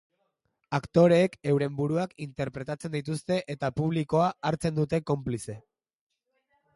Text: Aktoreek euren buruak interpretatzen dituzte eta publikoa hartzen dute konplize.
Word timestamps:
Aktoreek 0.75 1.35
euren 1.51 1.75
buruak 1.81 2.15
interpretatzen 2.25 2.93
dituzte 2.97 3.37
eta 3.57 3.69
publikoa 3.81 4.31
hartzen 4.51 4.77
dute 4.81 5.01
konplize. 5.13 5.57